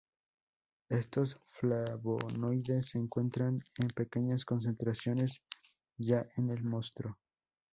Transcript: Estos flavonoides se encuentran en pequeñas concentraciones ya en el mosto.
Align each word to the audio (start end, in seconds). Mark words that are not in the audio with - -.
Estos 0.89 1.37
flavonoides 1.59 2.89
se 2.89 2.97
encuentran 2.97 3.59
en 3.77 3.89
pequeñas 3.89 4.45
concentraciones 4.45 5.43
ya 5.95 6.25
en 6.37 6.49
el 6.49 6.63
mosto. 6.63 7.19